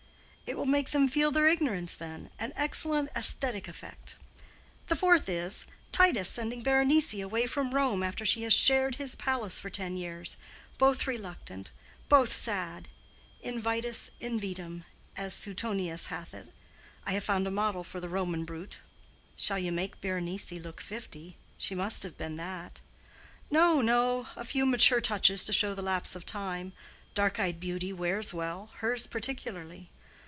"It 0.51 0.57
will 0.57 0.65
make 0.65 0.89
them 0.91 1.07
feel 1.07 1.31
their 1.31 1.47
ignorance 1.47 1.93
then—an 1.95 2.51
excellent 2.57 3.13
æsthetic 3.13 3.69
effect. 3.69 4.17
The 4.87 4.97
fourth 4.97 5.29
is, 5.29 5.65
Titus 5.93 6.27
sending 6.27 6.61
Berenice 6.61 7.13
away 7.13 7.47
from 7.47 7.73
Rome 7.73 8.03
after 8.03 8.25
she 8.25 8.41
has 8.43 8.53
shared 8.53 8.95
his 8.95 9.15
palace 9.15 9.59
for 9.61 9.69
ten 9.69 9.95
years—both 9.95 11.07
reluctant, 11.07 11.71
both 12.09 12.33
sad—invitus 12.33 14.11
invitam, 14.19 14.83
as 15.15 15.33
Suetonius 15.33 16.07
hath 16.07 16.33
it. 16.33 16.49
I've 17.05 17.23
found 17.23 17.47
a 17.47 17.51
model 17.51 17.85
for 17.85 18.01
the 18.01 18.09
Roman 18.09 18.43
brute." 18.43 18.79
"Shall 19.37 19.57
you 19.59 19.71
make 19.71 20.01
Berenice 20.01 20.51
look 20.51 20.81
fifty? 20.81 21.37
She 21.57 21.75
must 21.75 22.03
have 22.03 22.17
been 22.17 22.35
that." 22.35 22.81
"No, 23.49 23.79
no; 23.79 24.27
a 24.35 24.43
few 24.43 24.65
mature 24.65 24.99
touches 24.99 25.45
to 25.45 25.53
show 25.53 25.73
the 25.73 25.81
lapse 25.81 26.13
of 26.13 26.25
time. 26.25 26.73
Dark 27.15 27.39
eyed 27.39 27.61
beauty 27.61 27.93
wears 27.93 28.33
well, 28.33 28.71
hers 28.79 29.07
particularly. 29.07 29.89